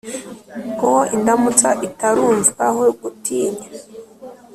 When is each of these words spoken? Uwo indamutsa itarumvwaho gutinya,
Uwo 0.85 1.01
indamutsa 1.15 1.69
itarumvwaho 1.87 2.83
gutinya, 3.01 3.67